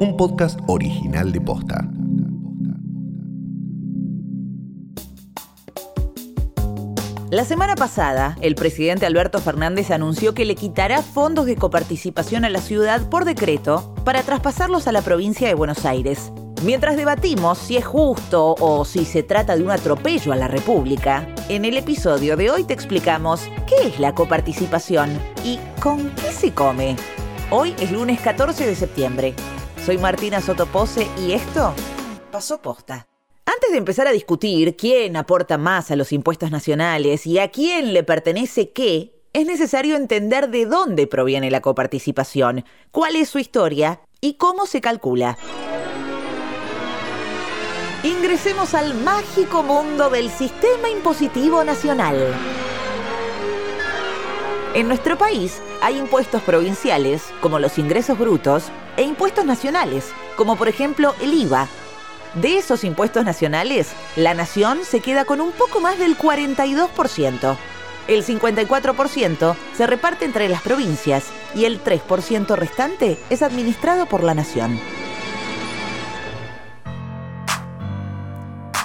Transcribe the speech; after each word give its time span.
un 0.00 0.16
podcast 0.16 0.58
original 0.66 1.30
de 1.30 1.42
Posta. 1.42 1.86
La 7.30 7.44
semana 7.44 7.76
pasada, 7.76 8.36
el 8.40 8.54
presidente 8.54 9.04
Alberto 9.04 9.40
Fernández 9.40 9.90
anunció 9.90 10.32
que 10.32 10.46
le 10.46 10.54
quitará 10.54 11.02
fondos 11.02 11.44
de 11.44 11.56
coparticipación 11.56 12.46
a 12.46 12.48
la 12.48 12.62
ciudad 12.62 13.10
por 13.10 13.26
decreto 13.26 13.94
para 14.02 14.22
traspasarlos 14.22 14.88
a 14.88 14.92
la 14.92 15.02
provincia 15.02 15.46
de 15.46 15.54
Buenos 15.54 15.84
Aires. 15.84 16.32
Mientras 16.64 16.96
debatimos 16.96 17.58
si 17.58 17.76
es 17.76 17.84
justo 17.84 18.54
o 18.58 18.86
si 18.86 19.04
se 19.04 19.22
trata 19.22 19.54
de 19.54 19.62
un 19.62 19.70
atropello 19.70 20.32
a 20.32 20.36
la 20.36 20.48
República, 20.48 21.28
en 21.50 21.66
el 21.66 21.76
episodio 21.76 22.38
de 22.38 22.50
hoy 22.50 22.64
te 22.64 22.72
explicamos 22.72 23.50
qué 23.66 23.88
es 23.88 24.00
la 24.00 24.14
coparticipación 24.14 25.10
y 25.44 25.58
con 25.82 26.08
qué 26.14 26.32
se 26.32 26.54
come. 26.54 26.96
Hoy 27.50 27.74
es 27.80 27.92
lunes 27.92 28.18
14 28.20 28.66
de 28.66 28.74
septiembre. 28.74 29.34
Soy 29.84 29.96
Martina 29.96 30.40
Sotopose 30.42 31.08
y 31.18 31.32
esto 31.32 31.74
pasó 32.30 32.60
posta. 32.60 33.06
Antes 33.46 33.70
de 33.72 33.78
empezar 33.78 34.06
a 34.06 34.12
discutir 34.12 34.76
quién 34.76 35.16
aporta 35.16 35.56
más 35.56 35.90
a 35.90 35.96
los 35.96 36.12
impuestos 36.12 36.50
nacionales 36.50 37.26
y 37.26 37.38
a 37.38 37.50
quién 37.50 37.94
le 37.94 38.02
pertenece 38.02 38.72
qué, 38.72 39.22
es 39.32 39.46
necesario 39.46 39.96
entender 39.96 40.50
de 40.50 40.66
dónde 40.66 41.06
proviene 41.06 41.50
la 41.50 41.60
coparticipación, 41.60 42.64
cuál 42.90 43.16
es 43.16 43.30
su 43.30 43.38
historia 43.38 44.00
y 44.20 44.34
cómo 44.34 44.66
se 44.66 44.80
calcula. 44.80 45.38
Ingresemos 48.02 48.74
al 48.74 48.94
mágico 48.94 49.62
mundo 49.62 50.10
del 50.10 50.30
sistema 50.30 50.90
impositivo 50.90 51.64
nacional. 51.64 52.34
En 54.72 54.86
nuestro 54.86 55.18
país 55.18 55.60
hay 55.80 55.98
impuestos 55.98 56.42
provinciales, 56.42 57.24
como 57.40 57.58
los 57.58 57.76
ingresos 57.76 58.16
brutos, 58.16 58.66
e 58.96 59.02
impuestos 59.02 59.44
nacionales, 59.44 60.12
como 60.36 60.54
por 60.54 60.68
ejemplo 60.68 61.12
el 61.20 61.34
IVA. 61.34 61.66
De 62.34 62.56
esos 62.56 62.84
impuestos 62.84 63.24
nacionales, 63.24 63.90
la 64.14 64.32
nación 64.32 64.78
se 64.84 65.00
queda 65.00 65.24
con 65.24 65.40
un 65.40 65.50
poco 65.50 65.80
más 65.80 65.98
del 65.98 66.16
42%. 66.16 67.56
El 68.06 68.24
54% 68.24 69.56
se 69.76 69.86
reparte 69.88 70.24
entre 70.24 70.48
las 70.48 70.62
provincias 70.62 71.24
y 71.56 71.64
el 71.64 71.82
3% 71.82 72.54
restante 72.54 73.18
es 73.28 73.42
administrado 73.42 74.06
por 74.06 74.22
la 74.22 74.34
nación. 74.34 74.78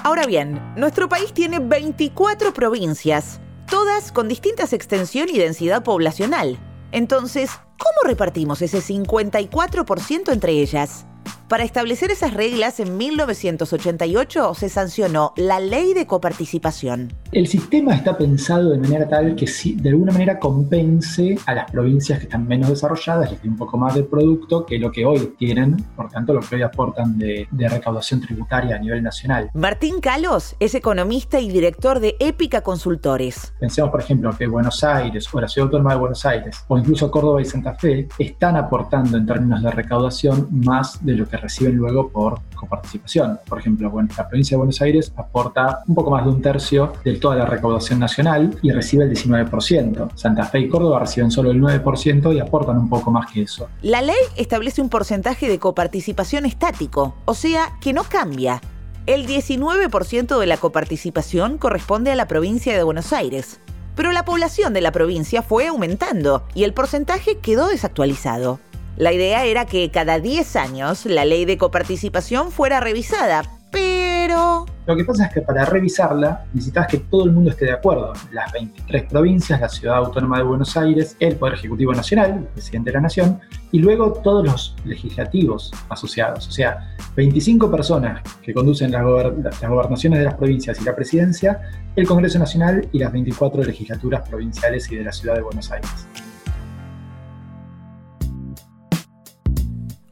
Ahora 0.04 0.26
bien, 0.26 0.60
nuestro 0.76 1.10
país 1.10 1.32
tiene 1.32 1.60
24 1.60 2.54
provincias, 2.54 3.40
todas 3.70 4.12
con 4.12 4.28
distintas 4.28 4.74
extensión 4.74 5.30
y 5.30 5.38
densidad 5.38 5.84
poblacional. 5.84 6.58
Entonces, 6.92 7.52
¿cómo 7.78 8.08
repartimos 8.10 8.62
ese 8.62 8.80
54% 8.80 10.32
entre 10.32 10.54
ellas? 10.54 11.06
Para 11.48 11.64
establecer 11.64 12.10
esas 12.10 12.34
reglas, 12.34 12.80
en 12.80 12.98
1988 12.98 14.56
se 14.56 14.68
sancionó 14.68 15.32
la 15.36 15.60
ley 15.60 15.94
de 15.94 16.08
coparticipación. 16.08 17.14
El 17.32 17.46
sistema 17.46 17.94
está 17.94 18.18
pensado 18.18 18.72
de 18.72 18.80
manera 18.80 19.08
tal 19.08 19.36
que 19.36 19.46
de 19.76 19.90
alguna 19.90 20.12
manera 20.12 20.40
compense 20.40 21.38
a 21.46 21.54
las 21.54 21.70
provincias 21.70 22.18
que 22.18 22.26
están 22.26 22.48
menos 22.48 22.70
desarrolladas, 22.70 23.30
les 23.30 23.44
dé 23.44 23.50
un 23.50 23.58
poco 23.58 23.78
más 23.78 23.94
de 23.94 24.04
producto 24.04 24.66
que 24.66 24.80
lo 24.80 24.92
que 24.92 25.06
hoy 25.06 25.36
tienen, 25.38 25.78
por 25.96 26.10
tanto 26.10 26.34
lo 26.34 26.40
que 26.40 26.56
hoy 26.56 26.64
aportan 26.64 27.20
de, 27.20 27.48
de 27.52 27.70
recaudación 27.70 28.22
tributaria 28.22 28.78
a 28.78 28.80
nivel 28.80 29.04
nacional. 29.04 29.52
Martín 29.54 30.02
Calos 30.02 30.56
es 30.60 30.74
economista 30.74 31.40
y 31.40 31.52
director 31.52 32.00
de 32.00 32.16
Épica 32.20 32.62
Consultores. 32.62 33.54
Pensemos, 33.60 33.92
por 33.92 34.02
ejemplo, 34.02 34.36
que 34.36 34.48
Buenos 34.48 34.84
Aires 34.84 35.28
o 35.32 35.40
la 35.40 35.48
Ciudad 35.48 35.68
Autónoma 35.68 35.94
de 35.94 36.00
Buenos 36.00 36.26
Aires 36.26 36.58
o 36.68 36.78
incluso 36.80 37.12
Córdoba 37.12 37.40
y 37.40 37.46
Santa 37.46 37.76
Fe 37.76 38.08
están 38.18 38.56
aportando 38.58 39.16
en 39.16 39.28
términos 39.28 39.62
de 39.62 39.70
recaudación 39.70 40.48
más 40.50 41.06
de 41.06 41.14
lo 41.14 41.28
que 41.28 41.35
reciben 41.38 41.76
luego 41.76 42.10
por 42.10 42.40
coparticipación. 42.56 43.40
Por 43.48 43.60
ejemplo, 43.60 43.92
la 44.18 44.28
provincia 44.28 44.56
de 44.56 44.58
Buenos 44.58 44.82
Aires 44.82 45.12
aporta 45.16 45.84
un 45.88 45.96
poco 45.96 46.12
más 46.12 46.24
de 46.24 46.32
un 46.32 46.42
tercio 46.42 46.94
de 47.04 47.14
toda 47.18 47.36
la 47.36 47.46
recaudación 47.46 48.00
nacional 48.00 48.58
y 48.62 48.72
recibe 48.72 49.06
el 49.06 49.12
19%. 49.12 50.10
Santa 50.16 50.46
Fe 50.46 50.60
y 50.60 50.70
Córdoba 50.70 51.00
reciben 51.00 51.32
solo 51.32 51.52
el 51.52 51.62
9% 51.62 52.36
y 52.36 52.40
aportan 52.40 52.78
un 52.78 52.90
poco 52.90 53.12
más 53.12 53.32
que 53.32 53.44
eso. 53.44 53.68
La 53.82 54.02
ley 54.02 54.16
establece 54.36 54.82
un 54.82 54.90
porcentaje 54.90 55.48
de 55.48 55.60
coparticipación 55.60 56.46
estático, 56.46 57.16
o 57.26 57.34
sea, 57.34 57.78
que 57.82 57.94
no 57.94 58.04
cambia. 58.04 58.62
El 59.06 59.28
19% 59.28 60.40
de 60.40 60.46
la 60.48 60.58
coparticipación 60.58 61.60
corresponde 61.60 62.12
a 62.12 62.16
la 62.16 62.28
provincia 62.28 62.76
de 62.76 62.84
Buenos 62.84 63.14
Aires. 63.14 63.60
Pero 63.96 64.12
la 64.12 64.26
población 64.26 64.74
de 64.74 64.82
la 64.82 64.92
provincia 64.92 65.42
fue 65.42 65.68
aumentando 65.68 66.44
y 66.54 66.64
el 66.64 66.74
porcentaje 66.74 67.38
quedó 67.38 67.68
desactualizado. 67.68 68.60
La 68.98 69.12
idea 69.12 69.44
era 69.44 69.66
que 69.66 69.92
cada 69.92 70.20
10 70.20 70.56
años 70.56 71.06
la 71.06 71.26
ley 71.26 71.44
de 71.44 71.58
coparticipación 71.58 72.50
fuera 72.50 72.80
revisada, 72.80 73.44
pero... 73.70 74.66
Lo 74.88 74.96
que 74.96 75.04
pasa 75.04 75.26
es 75.26 75.34
que 75.34 75.42
para 75.42 75.66
revisarla 75.66 76.46
necesitas 76.54 76.88
que 76.88 77.00
todo 77.00 77.26
el 77.26 77.32
mundo 77.34 77.50
esté 77.50 77.66
de 77.66 77.74
acuerdo. 77.74 78.14
Las 78.32 78.54
23 78.54 79.04
provincias, 79.04 79.60
la 79.60 79.68
Ciudad 79.68 79.98
Autónoma 79.98 80.38
de 80.38 80.44
Buenos 80.44 80.78
Aires, 80.78 81.18
el 81.20 81.36
Poder 81.36 81.56
Ejecutivo 81.56 81.94
Nacional, 81.94 82.38
el 82.38 82.44
presidente 82.46 82.92
de 82.92 82.94
la 82.94 83.02
Nación, 83.02 83.42
y 83.74 83.80
luego 83.80 84.14
todos 84.14 84.46
los 84.46 84.76
legislativos 84.86 85.74
asociados. 85.90 86.48
O 86.48 86.52
sea, 86.52 86.96
25 87.18 87.70
personas 87.70 88.22
que 88.42 88.54
conducen 88.54 88.92
las, 88.92 89.04
las 89.44 89.70
gobernaciones 89.70 90.20
de 90.20 90.26
las 90.26 90.36
provincias 90.36 90.80
y 90.80 90.86
la 90.86 90.96
presidencia, 90.96 91.60
el 91.98 92.08
Congreso 92.08 92.40
Nacional 92.40 92.88
y 92.94 93.00
las 93.00 93.12
24 93.12 93.62
legislaturas 93.62 94.30
provinciales 94.30 94.90
y 94.90 94.96
de 94.96 95.04
la 95.04 95.12
Ciudad 95.12 95.36
de 95.36 95.42
Buenos 95.42 95.70
Aires. 95.70 96.08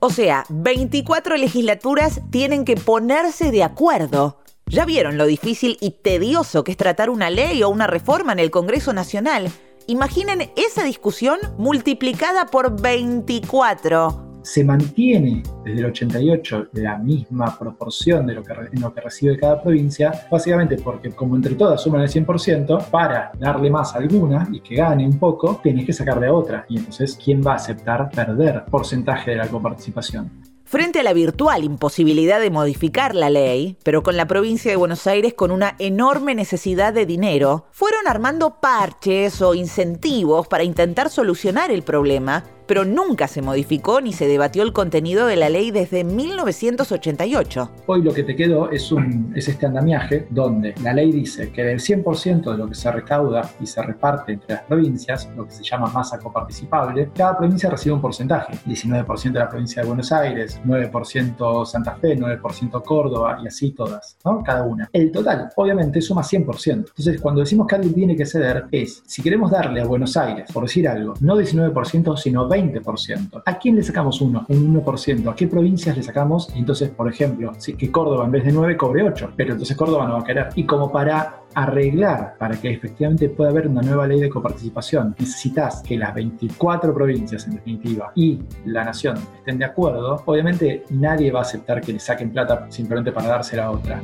O 0.06 0.10
sea, 0.10 0.44
24 0.50 1.38
legislaturas 1.38 2.20
tienen 2.30 2.66
que 2.66 2.76
ponerse 2.76 3.52
de 3.52 3.64
acuerdo. 3.64 4.38
Ya 4.66 4.84
vieron 4.84 5.18
lo 5.18 5.26
difícil 5.26 5.78
y 5.80 5.92
tedioso 5.92 6.66
que 6.66 6.72
es 6.72 6.78
tratar 6.78 7.10
una 7.10 7.30
ley 7.30 7.64
o 7.64 7.70
una 7.70 7.88
reforma 7.88 8.34
en 8.34 8.40
el 8.40 8.52
Congreso 8.52 8.92
Nacional. 8.92 9.50
Imaginen 9.88 10.52
esa 10.58 10.84
discusión 10.84 11.40
multiplicada 11.58 12.48
por 12.48 12.82
24 12.82 14.23
se 14.44 14.64
mantiene 14.64 15.42
desde 15.64 15.80
el 15.80 15.86
88 15.86 16.68
la 16.74 16.98
misma 16.98 17.58
proporción 17.58 18.28
de 18.28 18.36
lo 18.36 18.44
que, 18.44 18.54
recibe 19.02 19.40
cada 19.40 19.62
provincia, 19.62 20.28
básicamente 20.30 20.78
porque 20.78 21.12
como 21.12 21.36
entre 21.36 21.56
todas 21.56 21.82
suman 21.82 22.02
el 22.02 22.10
100%, 22.10 22.90
para 22.90 23.32
darle 23.40 23.70
más 23.70 23.96
a 23.96 23.98
alguna 23.98 24.48
y 24.52 24.60
que 24.60 24.76
gane 24.76 25.06
un 25.06 25.18
poco, 25.18 25.60
tenés 25.64 25.86
que 25.86 25.94
sacarle 25.94 26.28
a 26.28 26.34
otra. 26.34 26.66
Y 26.70 26.78
entonces, 26.78 27.18
¿quién 27.24 27.42
va 27.46 27.54
a 27.54 27.56
aceptar 27.56 28.10
perder 28.12 28.66
porcentaje 28.66 29.32
de 29.32 29.38
la 29.38 29.48
coparticipación? 29.48 30.54
Frente 30.66 31.02
a 31.02 31.04
la 31.04 31.14
virtual 31.14 31.64
imposibilidad 31.64 32.40
de 32.40 32.50
modificar 32.50 33.14
la 33.14 33.30
ley, 33.30 33.78
pero 33.84 34.02
con 34.02 34.18
la 34.18 34.26
provincia 34.26 34.72
de 34.72 34.78
Buenos 34.78 35.06
Aires 35.06 35.36
con 35.36 35.52
una 35.52 35.76
enorme 35.78 36.34
necesidad 36.34 36.94
de 36.94 37.06
dinero, 37.06 37.68
fueron 37.72 38.08
armando 38.08 38.60
parches 38.60 39.40
o 39.42 39.54
incentivos 39.54 40.48
para 40.48 40.64
intentar 40.64 41.12
solucionar 41.12 41.70
el 41.70 41.84
problema 41.84 42.44
pero 42.66 42.86
nunca 42.86 43.28
se 43.28 43.42
modificó 43.42 44.02
ni 44.02 44.14
se 44.14 44.28
debatió 44.28 44.64
el 44.64 44.74
contenido 44.74 45.28
de 45.28 45.36
la 45.36 45.50
ley 45.50 45.72
desde 45.72 46.04
1988. 46.04 47.70
Hoy 47.88 48.02
lo 48.02 48.14
que 48.14 48.24
te 48.24 48.36
quedó 48.36 48.70
es, 48.72 48.92
un, 48.92 49.34
es 49.36 49.48
este 49.48 49.66
andamiaje 49.66 50.28
donde 50.30 50.74
la 50.82 50.94
ley 50.94 51.12
dice 51.12 51.52
que 51.52 51.64
del 51.64 51.80
100% 51.80 52.52
de 52.52 52.58
lo 52.58 52.68
que 52.68 52.76
se 52.76 52.92
recauda 52.92 53.50
y 53.60 53.66
se 53.66 53.82
reparte 53.82 54.34
entre 54.34 54.56
las 54.56 54.64
provincias, 54.64 55.30
lo 55.36 55.46
que 55.46 55.52
se 55.52 55.64
llama 55.64 55.88
masa 55.88 56.20
coparticipable, 56.20 57.10
cada 57.16 57.38
provincia 57.38 57.70
recibe 57.70 57.96
un 57.96 58.02
porcentaje. 58.02 58.54
19% 58.66 59.32
de 59.32 59.40
la 59.40 59.50
provincia 59.50 59.82
de 59.82 59.88
Buenos 59.88 60.12
Aires, 60.12 60.60
9% 60.66 61.66
Santa 61.66 61.96
Fe, 61.96 62.18
9% 62.18 62.84
Córdoba 62.84 63.40
y 63.44 63.48
así 63.48 63.72
todas, 63.72 64.18
¿no? 64.26 64.44
Cada 64.44 64.64
una. 64.64 64.90
El 64.94 65.12
total, 65.12 65.50
obviamente, 65.56 66.02
suma 66.02 66.22
100%. 66.22 66.72
Entonces, 66.74 67.22
cuando 67.22 67.42
decimos 67.42 67.68
que 67.68 67.76
alguien 67.76 67.94
tiene 67.94 68.16
que 68.16 68.26
ceder, 68.26 68.66
es, 68.72 69.04
si 69.06 69.22
queremos 69.22 69.52
darle 69.52 69.82
a 69.82 69.86
Buenos 69.86 70.16
Aires, 70.18 70.52
por 70.52 70.64
decir 70.64 70.88
algo, 70.88 71.14
no 71.22 71.36
19%, 71.36 72.18
sino 72.18 72.48
20%. 72.56 73.44
¿A 73.46 73.58
quién 73.58 73.76
le 73.76 73.84
sacamos 73.84 74.22
uno? 74.22 74.46
Un 74.50 74.84
1%. 74.84 75.32
¿A 75.32 75.36
qué 75.36 75.48
provincias 75.48 75.98
le 75.98 76.04
sacamos? 76.04 76.50
entonces, 76.56 76.90
por 76.90 77.10
ejemplo, 77.10 77.54
si, 77.58 77.74
que 77.74 77.92
Córdoba 77.92 78.26
en 78.26 78.32
vez 78.32 78.46
de 78.46 78.52
9 78.52 78.78
cobre 78.78 79.04
8, 79.04 79.34
pero 79.36 79.54
entonces 79.54 79.76
Córdoba 79.76 80.08
no 80.08 80.14
va 80.14 80.20
a 80.22 80.24
querer. 80.24 80.50
Y 80.56 80.64
como 80.66 80.92
para 80.92 81.42
arreglar, 81.56 82.36
para 82.38 82.60
que 82.60 82.72
efectivamente 82.72 83.30
pueda 83.30 83.52
haber 83.52 83.68
una 83.68 83.82
nueva 83.82 84.08
ley 84.08 84.20
de 84.20 84.30
coparticipación, 84.30 85.16
necesitas 85.20 85.82
que 85.84 85.98
las 85.98 86.14
24 86.14 86.94
provincias 86.94 87.46
en 87.48 87.56
definitiva 87.56 88.12
y 88.16 88.40
la 88.66 88.84
nación 88.84 89.18
estén 89.38 89.60
de 89.60 89.66
acuerdo, 89.66 90.24
obviamente 90.26 90.84
nadie 90.90 91.32
va 91.32 91.40
a 91.40 91.44
aceptar 91.44 91.82
que 91.82 91.94
le 91.94 92.00
saquen 92.00 92.32
plata 92.32 92.66
simplemente 92.70 93.12
para 93.12 93.28
dársela 93.28 93.66
a 93.66 93.72
otra. 93.72 94.02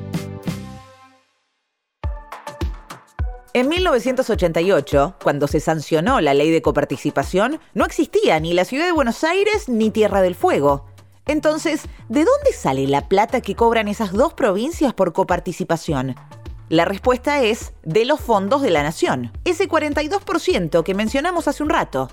En 3.51 3.67
1988, 3.67 5.15
cuando 5.23 5.47
se 5.47 5.59
sancionó 5.59 6.21
la 6.21 6.35
ley 6.35 6.51
de 6.51 6.61
coparticipación, 6.61 7.59
no 7.73 7.83
existía 7.83 8.39
ni 8.39 8.53
la 8.53 8.63
ciudad 8.63 8.85
de 8.85 8.91
Buenos 8.91 9.23
Aires 9.23 9.67
ni 9.67 9.89
Tierra 9.89 10.21
del 10.21 10.35
Fuego. 10.35 10.85
Entonces, 11.25 11.81
¿de 12.09 12.25
dónde 12.25 12.53
sale 12.53 12.85
la 12.87 13.07
plata 13.07 13.41
que 13.41 13.55
cobran 13.55 13.87
esas 13.87 14.13
dos 14.13 14.33
provincias 14.33 14.93
por 14.93 15.13
coparticipación? 15.13 16.15
La 16.69 16.85
respuesta 16.85 17.41
es 17.41 17.73
de 17.81 18.05
los 18.05 18.19
fondos 18.19 18.61
de 18.61 18.69
la 18.69 18.83
nación, 18.83 19.31
ese 19.45 19.67
42% 19.67 20.83
que 20.83 20.93
mencionamos 20.93 21.47
hace 21.47 21.63
un 21.63 21.69
rato. 21.69 22.09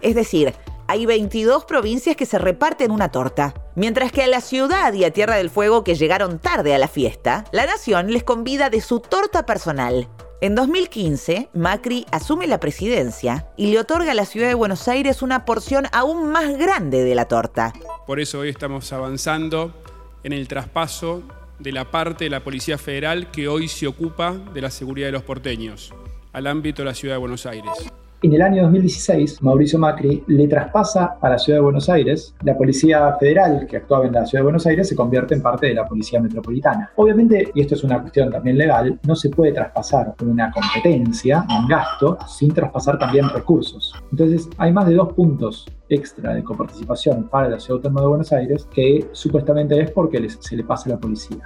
Es 0.00 0.14
decir, 0.14 0.54
hay 0.86 1.06
22 1.06 1.64
provincias 1.64 2.14
que 2.14 2.24
se 2.24 2.38
reparten 2.38 2.92
una 2.92 3.10
torta. 3.10 3.52
Mientras 3.74 4.12
que 4.12 4.22
a 4.22 4.28
la 4.28 4.40
ciudad 4.40 4.92
y 4.92 5.04
a 5.04 5.12
Tierra 5.12 5.34
del 5.34 5.50
Fuego 5.50 5.82
que 5.82 5.96
llegaron 5.96 6.38
tarde 6.38 6.72
a 6.72 6.78
la 6.78 6.86
fiesta, 6.86 7.44
la 7.50 7.66
nación 7.66 8.12
les 8.12 8.22
convida 8.22 8.70
de 8.70 8.80
su 8.80 9.00
torta 9.00 9.44
personal. 9.44 10.08
En 10.40 10.54
2015, 10.54 11.48
Macri 11.52 12.06
asume 12.12 12.46
la 12.46 12.60
presidencia 12.60 13.48
y 13.56 13.72
le 13.72 13.80
otorga 13.80 14.12
a 14.12 14.14
la 14.14 14.24
ciudad 14.24 14.46
de 14.46 14.54
Buenos 14.54 14.86
Aires 14.86 15.20
una 15.20 15.44
porción 15.44 15.86
aún 15.90 16.30
más 16.30 16.56
grande 16.56 17.02
de 17.02 17.16
la 17.16 17.24
torta. 17.24 17.72
Por 18.06 18.20
eso 18.20 18.38
hoy 18.38 18.48
estamos 18.48 18.92
avanzando 18.92 19.74
en 20.22 20.32
el 20.32 20.46
traspaso 20.46 21.24
de 21.58 21.72
la 21.72 21.90
parte 21.90 22.22
de 22.22 22.30
la 22.30 22.44
Policía 22.44 22.78
Federal 22.78 23.32
que 23.32 23.48
hoy 23.48 23.66
se 23.66 23.88
ocupa 23.88 24.32
de 24.32 24.60
la 24.60 24.70
seguridad 24.70 25.08
de 25.08 25.12
los 25.12 25.24
porteños 25.24 25.92
al 26.32 26.46
ámbito 26.46 26.82
de 26.82 26.86
la 26.86 26.94
ciudad 26.94 27.16
de 27.16 27.18
Buenos 27.18 27.44
Aires. 27.44 27.72
En 28.20 28.32
el 28.32 28.42
año 28.42 28.64
2016, 28.64 29.42
Mauricio 29.42 29.78
Macri 29.78 30.24
le 30.26 30.48
traspasa 30.48 31.18
a 31.20 31.28
la 31.28 31.38
ciudad 31.38 31.58
de 31.58 31.62
Buenos 31.62 31.88
Aires. 31.88 32.34
La 32.42 32.58
Policía 32.58 33.14
Federal, 33.20 33.64
que 33.64 33.76
actuaba 33.76 34.06
en 34.06 34.12
la 34.12 34.26
ciudad 34.26 34.40
de 34.40 34.46
Buenos 34.46 34.66
Aires, 34.66 34.88
se 34.88 34.96
convierte 34.96 35.36
en 35.36 35.40
parte 35.40 35.68
de 35.68 35.74
la 35.74 35.86
Policía 35.86 36.20
Metropolitana. 36.20 36.90
Obviamente, 36.96 37.52
y 37.54 37.60
esto 37.60 37.76
es 37.76 37.84
una 37.84 38.00
cuestión 38.00 38.32
también 38.32 38.58
legal, 38.58 38.98
no 39.06 39.14
se 39.14 39.30
puede 39.30 39.52
traspasar 39.52 40.16
una 40.20 40.50
competencia, 40.50 41.46
un 41.48 41.68
gasto, 41.68 42.18
sin 42.26 42.52
traspasar 42.52 42.98
también 42.98 43.28
recursos. 43.28 43.94
Entonces, 44.10 44.50
hay 44.58 44.72
más 44.72 44.88
de 44.88 44.94
dos 44.94 45.12
puntos 45.12 45.66
extra 45.88 46.34
de 46.34 46.42
coparticipación 46.42 47.28
para 47.28 47.48
la 47.48 47.60
Ciudad 47.60 47.76
Autónoma 47.76 48.00
de 48.00 48.06
Buenos 48.08 48.32
Aires 48.32 48.66
que 48.74 49.08
supuestamente 49.12 49.80
es 49.80 49.92
porque 49.92 50.28
se 50.28 50.56
le 50.56 50.64
pasa 50.64 50.90
a 50.90 50.94
la 50.94 50.98
policía. 50.98 51.38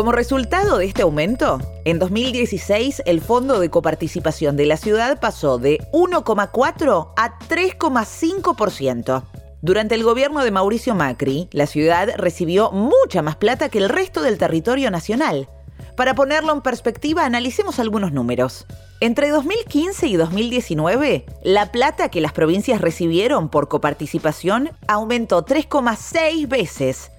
Como 0.00 0.12
resultado 0.12 0.78
de 0.78 0.86
este 0.86 1.02
aumento, 1.02 1.60
en 1.84 1.98
2016 1.98 3.02
el 3.04 3.20
fondo 3.20 3.60
de 3.60 3.68
coparticipación 3.68 4.56
de 4.56 4.64
la 4.64 4.78
ciudad 4.78 5.20
pasó 5.20 5.58
de 5.58 5.78
1,4 5.92 7.12
a 7.18 7.38
3,5%. 7.38 9.22
Durante 9.60 9.94
el 9.94 10.02
gobierno 10.02 10.42
de 10.42 10.50
Mauricio 10.52 10.94
Macri, 10.94 11.50
la 11.52 11.66
ciudad 11.66 12.14
recibió 12.16 12.70
mucha 12.70 13.20
más 13.20 13.36
plata 13.36 13.68
que 13.68 13.76
el 13.76 13.90
resto 13.90 14.22
del 14.22 14.38
territorio 14.38 14.90
nacional. 14.90 15.50
Para 15.98 16.14
ponerlo 16.14 16.54
en 16.54 16.62
perspectiva, 16.62 17.26
analicemos 17.26 17.78
algunos 17.78 18.10
números. 18.10 18.64
Entre 19.00 19.28
2015 19.28 20.06
y 20.06 20.16
2019, 20.16 21.26
la 21.42 21.72
plata 21.72 22.08
que 22.08 22.22
las 22.22 22.32
provincias 22.32 22.80
recibieron 22.80 23.50
por 23.50 23.68
coparticipación 23.68 24.70
aumentó 24.88 25.44
3,6 25.44 26.48
veces 26.48 27.10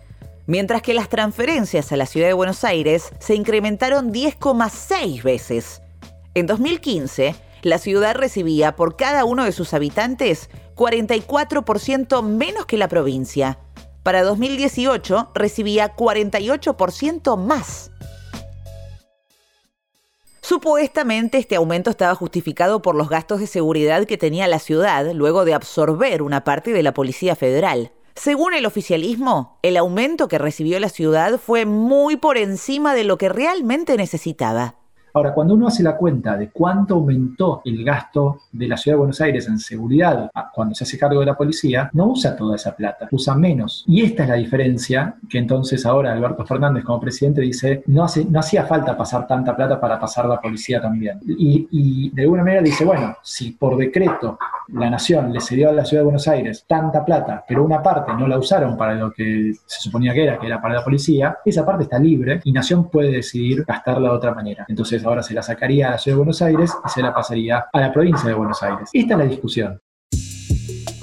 mientras 0.51 0.81
que 0.81 0.93
las 0.93 1.07
transferencias 1.07 1.93
a 1.93 1.95
la 1.95 2.05
ciudad 2.05 2.27
de 2.27 2.33
Buenos 2.33 2.65
Aires 2.65 3.13
se 3.19 3.35
incrementaron 3.35 4.11
10,6 4.11 5.23
veces. 5.23 5.81
En 6.33 6.45
2015, 6.45 7.35
la 7.61 7.77
ciudad 7.77 8.15
recibía 8.15 8.75
por 8.75 8.97
cada 8.97 9.23
uno 9.23 9.45
de 9.45 9.53
sus 9.53 9.73
habitantes 9.73 10.49
44% 10.75 12.21
menos 12.21 12.65
que 12.65 12.75
la 12.75 12.89
provincia. 12.89 13.59
Para 14.03 14.23
2018 14.23 15.31
recibía 15.33 15.95
48% 15.95 17.37
más. 17.37 17.91
Supuestamente 20.41 21.37
este 21.37 21.55
aumento 21.55 21.91
estaba 21.91 22.13
justificado 22.13 22.81
por 22.81 22.95
los 22.95 23.07
gastos 23.07 23.39
de 23.39 23.47
seguridad 23.47 24.03
que 24.03 24.17
tenía 24.17 24.49
la 24.49 24.59
ciudad 24.59 25.13
luego 25.13 25.45
de 25.45 25.53
absorber 25.53 26.21
una 26.21 26.43
parte 26.43 26.73
de 26.73 26.83
la 26.83 26.93
Policía 26.93 27.37
Federal. 27.37 27.93
Según 28.15 28.53
el 28.53 28.65
oficialismo, 28.65 29.57
el 29.61 29.77
aumento 29.77 30.27
que 30.27 30.37
recibió 30.37 30.79
la 30.79 30.89
ciudad 30.89 31.39
fue 31.39 31.65
muy 31.65 32.17
por 32.17 32.37
encima 32.37 32.93
de 32.93 33.03
lo 33.03 33.17
que 33.17 33.29
realmente 33.29 33.97
necesitaba. 33.97 34.75
Ahora, 35.13 35.33
cuando 35.33 35.55
uno 35.55 35.67
hace 35.67 35.83
la 35.83 35.97
cuenta 35.97 36.37
de 36.37 36.49
cuánto 36.51 36.95
aumentó 36.95 37.61
el 37.65 37.83
gasto 37.83 38.39
de 38.51 38.67
la 38.67 38.77
Ciudad 38.77 38.95
de 38.95 38.99
Buenos 38.99 39.19
Aires 39.19 39.47
en 39.47 39.59
seguridad 39.59 40.31
cuando 40.53 40.73
se 40.73 40.85
hace 40.85 40.97
cargo 40.97 41.19
de 41.19 41.25
la 41.25 41.35
policía, 41.35 41.89
no 41.93 42.07
usa 42.07 42.35
toda 42.35 42.55
esa 42.55 42.75
plata, 42.75 43.09
usa 43.11 43.35
menos. 43.35 43.83
Y 43.87 44.03
esta 44.03 44.23
es 44.23 44.29
la 44.29 44.35
diferencia 44.35 45.15
que 45.29 45.37
entonces 45.37 45.85
ahora 45.85 46.13
Alberto 46.13 46.45
Fernández 46.45 46.85
como 46.85 47.01
presidente 47.01 47.41
dice, 47.41 47.83
no, 47.87 48.05
hacía 48.05 48.65
falta 48.65 48.95
pasar 48.95 49.27
tanta 49.27 49.55
plata 49.55 49.79
para 49.81 49.99
pasar 49.99 50.25
la 50.27 50.39
policía 50.39 50.81
también. 50.81 51.19
Y 51.25 52.09
de 52.11 52.21
alguna 52.21 52.43
manera 52.43 52.61
dice, 52.61 52.85
bueno, 52.85 53.17
si 53.21 53.51
por 53.51 53.75
decreto 53.75 54.37
la 54.73 54.89
nación 54.89 55.31
le 55.33 55.41
cedió 55.41 55.69
a 55.69 55.73
la 55.73 55.85
Ciudad 55.85 56.01
de 56.01 56.05
Buenos 56.05 56.27
Aires 56.27 56.65
tanta 56.67 57.03
plata, 57.03 57.43
pero 57.47 57.63
una 57.63 57.81
parte 57.81 58.13
no 58.13 58.27
la 58.27 58.37
usaron 58.37 58.77
para 58.77 58.93
lo 58.93 59.11
que 59.11 59.53
se 59.65 59.81
suponía 59.81 60.13
que 60.13 60.23
era, 60.23 60.39
que 60.39 60.47
era 60.47 60.61
para 60.61 60.75
la 60.75 60.83
policía, 60.83 61.37
esa 61.45 61.65
parte 61.65 61.83
está 61.83 61.99
libre 61.99 62.39
y 62.43 62.51
Nación 62.51 62.89
puede 62.89 63.11
decidir 63.11 63.63
gastarla 63.67 64.09
de 64.09 64.15
otra 64.15 64.33
manera. 64.33 64.65
Entonces, 64.67 65.03
ahora 65.05 65.23
se 65.23 65.33
la 65.33 65.43
sacaría 65.43 65.87
a 65.87 65.91
la 65.91 65.97
Ciudad 65.97 66.15
de 66.15 66.19
Buenos 66.19 66.41
Aires 66.41 66.73
y 66.85 66.89
se 66.89 67.01
la 67.01 67.13
pasaría 67.13 67.65
a 67.71 67.79
la 67.79 67.91
provincia 67.91 68.29
de 68.29 68.35
Buenos 68.35 68.61
Aires. 68.63 68.89
Esta 68.93 69.13
es 69.13 69.19
la 69.19 69.25
discusión. 69.25 69.81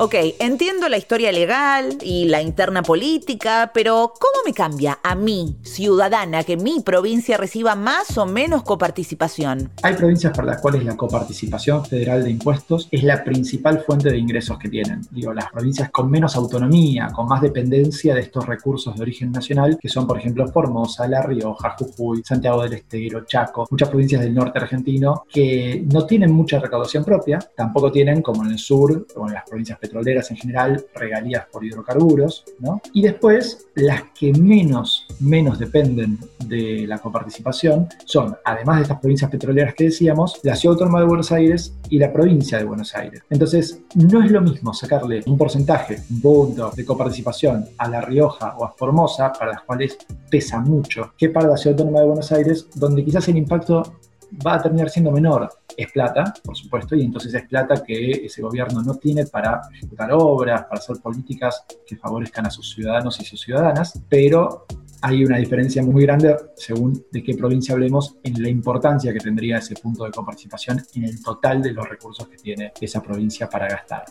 Ok, 0.01 0.15
entiendo 0.39 0.89
la 0.89 0.97
historia 0.97 1.33
legal 1.33 1.99
y 2.03 2.27
la 2.27 2.41
interna 2.41 2.85
política, 2.85 3.73
pero 3.75 4.13
¿cómo 4.21 4.45
me 4.47 4.53
cambia 4.53 5.01
a 5.03 5.17
mí, 5.17 5.57
ciudadana, 5.63 6.45
que 6.45 6.57
mi 6.57 6.79
provincia 6.79 7.37
reciba 7.37 7.75
más 7.75 8.17
o 8.17 8.25
menos 8.25 8.63
coparticipación? 8.63 9.73
Hay 9.83 9.95
provincias 9.95 10.33
para 10.37 10.53
las 10.53 10.61
cuales 10.61 10.85
la 10.85 10.97
coparticipación 10.97 11.85
federal 11.85 12.23
de 12.23 12.31
impuestos 12.31 12.87
es 12.93 13.03
la 13.03 13.25
principal 13.25 13.81
fuente 13.81 14.09
de 14.09 14.19
ingresos 14.19 14.57
que 14.57 14.69
tienen. 14.69 15.01
Digo, 15.11 15.35
las 15.35 15.51
provincias 15.51 15.91
con 15.91 16.09
menos 16.09 16.37
autonomía, 16.37 17.09
con 17.13 17.27
más 17.27 17.43
dependencia 17.43 18.15
de 18.15 18.21
estos 18.21 18.47
recursos 18.47 18.95
de 18.95 19.03
origen 19.03 19.33
nacional, 19.33 19.79
que 19.81 19.89
son, 19.89 20.07
por 20.07 20.17
ejemplo, 20.17 20.47
Formosa, 20.47 21.09
La 21.09 21.23
Rioja, 21.23 21.75
Jujuy, 21.77 22.23
Santiago 22.25 22.63
del 22.63 22.75
Estero, 22.75 23.25
Chaco, 23.25 23.67
muchas 23.69 23.89
provincias 23.89 24.21
del 24.21 24.33
norte 24.33 24.61
argentino 24.61 25.25
que 25.29 25.85
no 25.93 26.07
tienen 26.07 26.31
mucha 26.31 26.61
recaudación 26.61 27.05
propia, 27.05 27.41
tampoco 27.57 27.91
tienen, 27.91 28.23
como 28.23 28.45
en 28.45 28.53
el 28.53 28.59
sur 28.61 29.05
o 29.17 29.27
en 29.27 29.35
las 29.35 29.43
provincias 29.43 29.77
petroleras 29.89 30.31
en 30.31 30.37
general, 30.37 30.85
regalías 30.95 31.47
por 31.51 31.65
hidrocarburos, 31.65 32.45
¿no? 32.61 32.81
Y 32.93 33.03
después, 33.03 33.67
las 33.75 34.03
que 34.19 34.33
menos, 34.33 35.07
menos 35.21 35.59
dependen 35.59 36.19
de 36.45 36.87
la 36.87 36.99
coparticipación 36.99 37.89
son, 38.05 38.37
además 38.45 38.77
de 38.77 38.83
estas 38.83 39.01
provincias 39.01 39.31
petroleras 39.31 39.75
que 39.75 39.85
decíamos, 39.85 40.41
la 40.43 40.57
Ciudad 40.57 40.75
Autónoma 40.75 41.01
de 41.01 41.07
Buenos 41.07 41.33
Aires 41.33 41.75
y 41.89 41.99
la 41.99 42.13
provincia 42.13 42.59
de 42.59 42.65
Buenos 42.65 42.95
Aires. 42.95 43.23
Entonces, 43.31 43.81
no 43.95 44.23
es 44.23 44.31
lo 44.31 44.41
mismo 44.41 44.75
sacarle 44.75 45.23
un 45.27 45.39
porcentaje, 45.39 46.03
un 46.11 46.21
punto 46.21 46.71
de 46.75 46.85
coparticipación 46.85 47.65
a 47.79 47.89
La 47.89 48.01
Rioja 48.01 48.57
o 48.59 48.65
a 48.65 48.73
Formosa, 48.73 49.33
para 49.33 49.53
las 49.53 49.63
cuales 49.63 49.97
pesa 50.31 50.61
mucho, 50.61 51.13
que 51.17 51.31
para 51.31 51.49
la 51.49 51.57
Ciudad 51.57 51.79
Autónoma 51.79 52.01
de 52.01 52.07
Buenos 52.07 52.33
Aires, 52.33 52.69
donde 52.75 53.05
quizás 53.05 53.27
el 53.29 53.39
impacto 53.39 53.83
va 54.47 54.55
a 54.55 54.63
terminar 54.63 54.91
siendo 54.91 55.11
menor. 55.11 55.49
Es 55.79 55.93
plata, 55.93 56.35
por 56.43 56.57
supuesto, 56.57 56.97
y 56.97 57.05
entonces 57.05 57.33
es 57.33 57.47
plata 57.47 57.85
que 57.85 58.11
ese 58.11 58.43
gobierno 58.43 58.83
no 58.83 58.97
tiene 58.97 59.27
para 59.27 59.61
ejecutar 59.73 60.11
obras, 60.13 60.65
para 60.65 60.81
hacer 60.81 60.97
políticas 60.97 61.65
que 61.87 61.97
favorezcan 61.97 62.47
a 62.47 62.51
sus 62.51 62.75
ciudadanos 62.75 63.21
y 63.21 63.25
sus 63.25 63.41
ciudadanas, 63.41 64.03
pero 64.09 64.67
hay 65.03 65.25
una 65.25 65.39
diferencia 65.39 65.83
muy 65.83 66.03
grande 66.05 66.35
según 66.57 67.05
de 67.11 67.23
qué 67.23 67.35
provincia 67.35 67.75
hablemos 67.75 68.17
en 68.23 68.43
la 68.43 68.49
importancia 68.49 69.13
que 69.13 69.21
tendría 69.21 69.59
ese 69.59 69.75
punto 69.75 70.05
de 70.05 70.11
coparticipación 70.11 70.83
en 70.95 71.05
el 71.05 71.23
total 71.23 71.63
de 71.63 71.73
los 71.73 71.89
recursos 71.89 72.29
que 72.29 72.37
tiene 72.37 72.73
esa 72.81 73.03
provincia 73.03 73.49
para 73.49 73.69
gastar. 73.69 74.05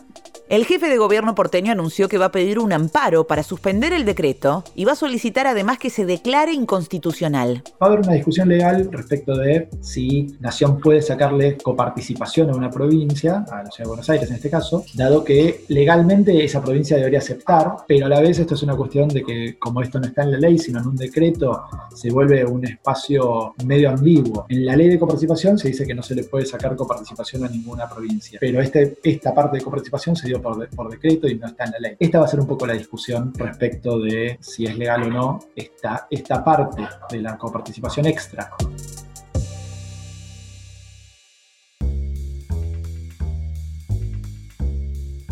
El 0.48 0.64
jefe 0.64 0.88
de 0.88 0.96
gobierno 0.96 1.34
porteño 1.34 1.72
anunció 1.72 2.08
que 2.08 2.16
va 2.16 2.26
a 2.26 2.32
pedir 2.32 2.58
un 2.58 2.72
amparo 2.72 3.26
para 3.26 3.42
suspender 3.42 3.92
el 3.92 4.06
decreto 4.06 4.64
y 4.74 4.86
va 4.86 4.92
a 4.92 4.96
solicitar 4.96 5.46
además 5.46 5.78
que 5.78 5.90
se 5.90 6.06
declare 6.06 6.52
inconstitucional. 6.52 7.62
Va 7.82 7.86
a 7.86 7.90
haber 7.90 8.00
una 8.00 8.14
discusión 8.14 8.48
legal 8.48 8.88
respecto 8.90 9.36
de 9.36 9.68
si 9.82 10.38
Nación 10.40 10.80
puede 10.80 11.02
sacarle 11.02 11.58
coparticipación 11.58 12.48
a 12.48 12.56
una 12.56 12.70
provincia, 12.70 13.44
a 13.50 13.62
la 13.62 13.70
Ciudad 13.70 13.84
de 13.84 13.88
Buenos 13.88 14.08
Aires 14.08 14.30
en 14.30 14.36
este 14.36 14.48
caso, 14.48 14.84
dado 14.94 15.22
que 15.22 15.64
legalmente 15.68 16.42
esa 16.42 16.62
provincia 16.62 16.96
debería 16.96 17.18
aceptar, 17.18 17.76
pero 17.86 18.06
a 18.06 18.08
la 18.08 18.20
vez 18.20 18.38
esto 18.38 18.54
es 18.54 18.62
una 18.62 18.74
cuestión 18.74 19.08
de 19.08 19.22
que 19.22 19.58
como 19.58 19.82
esto 19.82 20.00
no 20.00 20.06
está 20.06 20.22
en 20.22 20.32
la 20.32 20.38
ley, 20.38 20.58
sino 20.58 20.77
en 20.78 20.86
un 20.86 20.96
decreto, 20.96 21.64
se 21.94 22.10
vuelve 22.10 22.44
un 22.44 22.64
espacio 22.64 23.54
medio 23.64 23.90
ambiguo. 23.90 24.46
En 24.48 24.64
la 24.64 24.76
ley 24.76 24.88
de 24.88 24.98
coparticipación 24.98 25.58
se 25.58 25.68
dice 25.68 25.86
que 25.86 25.94
no 25.94 26.02
se 26.02 26.14
le 26.14 26.24
puede 26.24 26.46
sacar 26.46 26.76
coparticipación 26.76 27.44
a 27.44 27.48
ninguna 27.48 27.88
provincia, 27.88 28.38
pero 28.40 28.60
este, 28.60 28.98
esta 29.02 29.34
parte 29.34 29.58
de 29.58 29.64
coparticipación 29.64 30.16
se 30.16 30.28
dio 30.28 30.40
por, 30.40 30.88
decreto 30.90 31.28
y 31.28 31.36
no 31.36 31.46
está 31.46 31.64
en 31.64 31.72
la 31.72 31.78
ley. 31.78 31.96
Esta 31.98 32.18
va 32.18 32.24
a 32.24 32.28
ser 32.28 32.40
un 32.40 32.46
poco 32.46 32.66
la 32.66 32.74
discusión 32.74 33.32
respecto 33.34 33.98
de 33.98 34.38
si 34.40 34.64
es 34.64 34.76
legal 34.76 35.04
o 35.04 35.10
no 35.10 35.38
esta, 35.54 36.06
esta 36.10 36.44
parte 36.44 36.86
de 37.10 37.20
la 37.20 37.36
coparticipación 37.36 38.06
extra. 38.06 38.50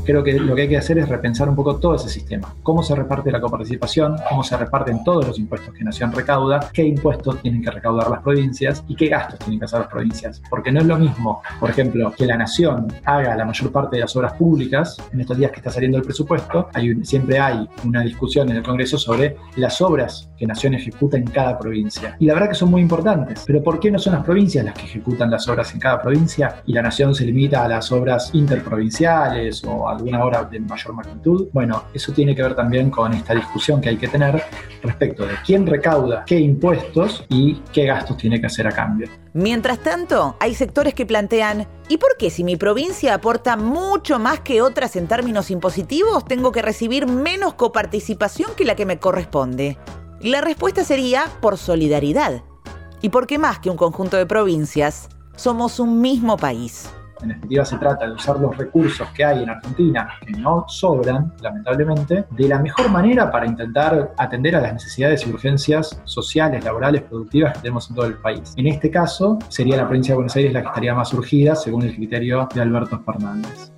Creo 0.06 0.22
que 0.22 0.34
lo 0.34 0.54
que 0.54 0.62
hay 0.62 0.68
que 0.68 0.76
hacer 0.78 0.98
es 0.98 1.08
repensar 1.08 1.48
un 1.48 1.56
poco 1.56 1.76
todo 1.76 1.96
ese 1.96 2.08
sistema. 2.08 2.54
Cómo 2.62 2.82
se 2.82 2.94
reparte 2.94 3.30
la 3.30 3.40
coparticipación, 3.40 4.16
cómo 4.28 4.42
se 4.42 4.56
reparten 4.56 5.02
todos 5.04 5.26
los 5.26 5.38
impuestos 5.38 5.74
que 5.74 5.84
Nación 5.84 6.12
recauda, 6.12 6.70
qué 6.72 6.84
impuestos 6.84 7.42
tienen 7.42 7.62
que 7.62 7.70
recaudar 7.70 8.08
las 8.08 8.22
provincias 8.22 8.84
y 8.88 8.94
qué 8.94 9.08
gastos 9.08 9.38
tienen 9.40 9.58
que 9.58 9.64
hacer 9.64 9.80
las 9.80 9.88
provincias. 9.88 10.40
Porque 10.48 10.70
no 10.70 10.80
es 10.80 10.86
lo 10.86 10.96
mismo, 10.98 11.42
por 11.58 11.70
ejemplo, 11.70 12.12
que 12.16 12.24
la 12.24 12.36
Nación 12.36 12.86
haga 13.04 13.34
la 13.36 13.44
mayor 13.44 13.72
parte 13.72 13.96
de 13.96 14.02
las 14.02 14.14
obras 14.16 14.34
públicas. 14.34 14.96
En 15.12 15.20
estos 15.20 15.36
días 15.36 15.50
que 15.50 15.58
está 15.58 15.70
saliendo 15.70 15.98
el 15.98 16.04
presupuesto, 16.04 16.68
siempre 17.02 17.38
hay 17.38 17.68
una 17.84 18.02
discusión 18.02 18.48
en 18.48 18.56
el 18.56 18.62
Congreso 18.62 18.98
sobre 18.98 19.36
las 19.56 19.80
obras 19.80 20.30
que 20.38 20.46
Nación 20.46 20.74
ejecuta 20.74 21.16
en 21.16 21.24
cada 21.24 21.58
provincia. 21.58 22.16
Y 22.20 22.26
la 22.26 22.34
verdad 22.34 22.50
que 22.50 22.54
son 22.54 22.70
muy 22.70 22.80
importantes. 22.80 23.42
Pero 23.46 23.62
¿por 23.62 23.80
qué 23.80 23.90
no 23.90 23.98
son 23.98 24.14
las 24.14 24.24
provincias 24.24 24.64
las 24.64 24.74
que 24.74 24.84
ejecutan 24.84 25.30
las 25.30 25.48
obras 25.48 25.72
en 25.74 25.80
cada 25.80 26.00
provincia 26.00 26.62
y 26.66 26.72
la 26.72 26.82
Nación 26.82 27.14
se 27.14 27.24
limita 27.24 27.64
a 27.64 27.68
las 27.68 27.90
obras 27.90 28.30
interprovinciales 28.34 29.64
o 29.64 29.88
a 29.88 29.95
alguna 29.96 30.24
obra 30.24 30.44
de 30.44 30.60
mayor 30.60 30.94
magnitud. 30.94 31.48
Bueno, 31.52 31.84
eso 31.92 32.12
tiene 32.12 32.34
que 32.34 32.42
ver 32.42 32.54
también 32.54 32.90
con 32.90 33.12
esta 33.12 33.34
discusión 33.34 33.80
que 33.80 33.90
hay 33.90 33.96
que 33.96 34.08
tener 34.08 34.42
respecto 34.82 35.26
de 35.26 35.34
quién 35.44 35.66
recauda 35.66 36.24
qué 36.24 36.38
impuestos 36.38 37.24
y 37.28 37.54
qué 37.72 37.86
gastos 37.86 38.16
tiene 38.16 38.40
que 38.40 38.46
hacer 38.46 38.66
a 38.66 38.72
cambio. 38.72 39.08
Mientras 39.32 39.80
tanto, 39.80 40.36
hay 40.40 40.54
sectores 40.54 40.94
que 40.94 41.04
plantean, 41.04 41.66
¿y 41.88 41.98
por 41.98 42.16
qué 42.18 42.30
si 42.30 42.42
mi 42.42 42.56
provincia 42.56 43.14
aporta 43.14 43.56
mucho 43.56 44.18
más 44.18 44.40
que 44.40 44.62
otras 44.62 44.96
en 44.96 45.08
términos 45.08 45.50
impositivos, 45.50 46.24
tengo 46.24 46.52
que 46.52 46.62
recibir 46.62 47.06
menos 47.06 47.54
coparticipación 47.54 48.52
que 48.56 48.64
la 48.64 48.76
que 48.76 48.86
me 48.86 48.98
corresponde? 48.98 49.76
La 50.20 50.40
respuesta 50.40 50.84
sería 50.84 51.26
por 51.40 51.58
solidaridad. 51.58 52.42
Y 53.02 53.10
porque 53.10 53.38
más 53.38 53.58
que 53.58 53.68
un 53.68 53.76
conjunto 53.76 54.16
de 54.16 54.24
provincias, 54.24 55.08
somos 55.36 55.78
un 55.78 56.00
mismo 56.00 56.38
país. 56.38 56.88
En 57.22 57.28
definitiva, 57.28 57.64
se 57.64 57.78
trata 57.78 58.06
de 58.06 58.12
usar 58.12 58.38
los 58.38 58.56
recursos 58.56 59.08
que 59.10 59.24
hay 59.24 59.42
en 59.42 59.50
Argentina, 59.50 60.08
que 60.24 60.32
no 60.32 60.64
sobran, 60.68 61.32
lamentablemente, 61.40 62.26
de 62.30 62.48
la 62.48 62.58
mejor 62.58 62.90
manera 62.90 63.30
para 63.30 63.46
intentar 63.46 64.12
atender 64.16 64.56
a 64.56 64.60
las 64.60 64.74
necesidades 64.74 65.26
y 65.26 65.30
urgencias 65.30 66.00
sociales, 66.04 66.64
laborales, 66.64 67.02
productivas 67.02 67.54
que 67.54 67.60
tenemos 67.60 67.88
en 67.88 67.96
todo 67.96 68.06
el 68.06 68.14
país. 68.14 68.52
En 68.56 68.66
este 68.66 68.90
caso, 68.90 69.38
sería 69.48 69.76
la 69.76 69.86
provincia 69.86 70.12
de 70.12 70.16
Buenos 70.16 70.36
Aires 70.36 70.52
la 70.52 70.62
que 70.62 70.68
estaría 70.68 70.94
más 70.94 71.12
urgida, 71.14 71.54
según 71.54 71.82
el 71.82 71.94
criterio 71.94 72.48
de 72.54 72.60
Alberto 72.60 73.00
Fernández. 73.00 73.72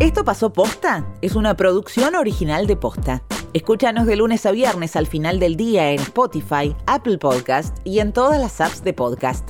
Esto 0.00 0.24
pasó 0.24 0.50
posta 0.50 1.06
es 1.20 1.36
una 1.36 1.54
producción 1.56 2.14
original 2.14 2.66
de 2.66 2.74
posta. 2.74 3.22
Escúchanos 3.52 4.06
de 4.06 4.16
lunes 4.16 4.46
a 4.46 4.50
viernes 4.50 4.96
al 4.96 5.06
final 5.06 5.38
del 5.38 5.56
día 5.56 5.90
en 5.90 6.00
Spotify, 6.00 6.74
Apple 6.86 7.18
Podcast 7.18 7.76
y 7.84 7.98
en 7.98 8.12
todas 8.12 8.40
las 8.40 8.60
apps 8.60 8.82
de 8.82 8.94
podcast. 8.94 9.49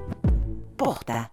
posta. 0.81 1.30